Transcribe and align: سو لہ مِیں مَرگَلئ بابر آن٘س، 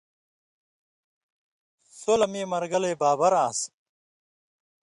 سو 1.99 2.13
لہ 2.19 2.27
مِیں 2.31 2.47
مَرگَلئ 2.51 2.93
بابر 3.01 3.31
آن٘س، 3.45 3.59